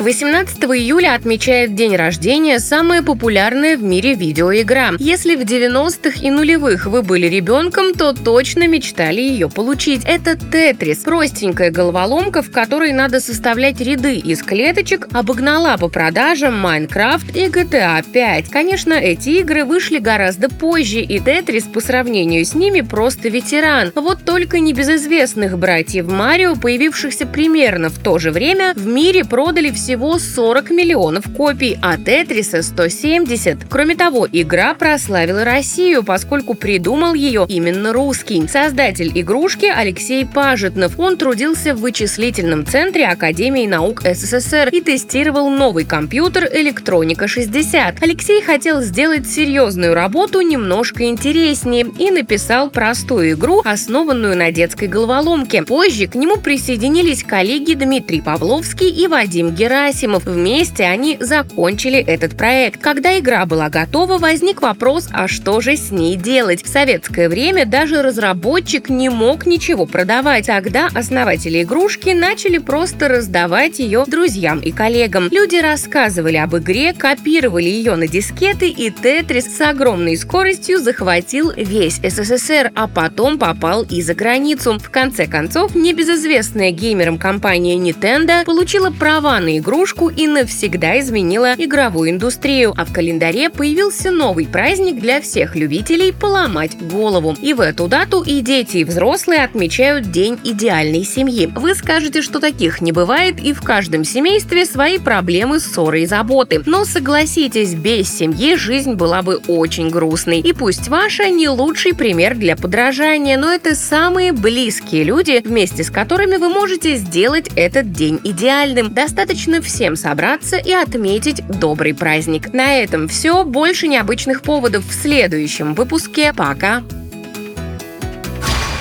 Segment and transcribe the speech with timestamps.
[0.00, 4.90] 18 июля отмечает день рождения самая популярная в мире видеоигра.
[4.98, 10.02] Если в 90-х и нулевых вы были ребенком, то точно мечтали ее получить.
[10.04, 17.34] Это Тетрис, простенькая головоломка, в которой надо составлять ряды из клеточек, обогнала по продажам Майнкрафт
[17.34, 18.50] и GTA 5.
[18.50, 23.92] Конечно, эти игры вышли гораздо позже, и Тетрис по сравнению с ними просто ветеран.
[23.94, 29.83] Вот только небезызвестных братьев Марио, появившихся примерно в то же время, в мире продали всего
[29.84, 33.66] всего 40 миллионов копий, а Тетриса 170.
[33.68, 38.48] Кроме того, игра прославила Россию, поскольку придумал ее именно русский.
[38.48, 40.98] Создатель игрушки Алексей Пажетнов.
[40.98, 48.02] Он трудился в вычислительном центре Академии наук СССР и тестировал новый компьютер Электроника 60.
[48.02, 55.62] Алексей хотел сделать серьезную работу немножко интереснее и написал простую игру, основанную на детской головоломке.
[55.62, 60.24] Позже к нему присоединились коллеги Дмитрий Павловский и Вадим Гера Герасимов.
[60.24, 62.80] Вместе они закончили этот проект.
[62.80, 66.64] Когда игра была готова, возник вопрос, а что же с ней делать?
[66.64, 70.46] В советское время даже разработчик не мог ничего продавать.
[70.46, 75.28] Тогда основатели игрушки начали просто раздавать ее друзьям и коллегам.
[75.32, 82.00] Люди рассказывали об игре, копировали ее на дискеты, и Тетрис с огромной скоростью захватил весь
[82.00, 84.78] СССР, а потом попал и за границу.
[84.78, 91.54] В конце концов, небезызвестная геймерам компания Nintendo получила права на игру игрушку и навсегда изменила
[91.56, 97.34] игровую индустрию, а в календаре появился новый праздник для всех любителей поломать голову.
[97.40, 101.50] И в эту дату и дети, и взрослые отмечают День идеальной семьи.
[101.56, 106.62] Вы скажете, что таких не бывает, и в каждом семействе свои проблемы, ссоры и заботы.
[106.66, 110.40] Но согласитесь, без семьи жизнь была бы очень грустной.
[110.40, 115.90] И пусть ваша не лучший пример для подражания, но это самые близкие люди, вместе с
[115.90, 118.92] которыми вы можете сделать этот день идеальным.
[118.92, 122.52] Достаточно всем собраться и отметить добрый праздник.
[122.52, 123.44] На этом все.
[123.44, 126.32] Больше необычных поводов в следующем выпуске.
[126.32, 126.82] Пока!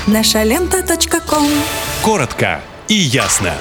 [0.07, 0.83] Наша лента.
[2.01, 3.53] Коротко и ясно.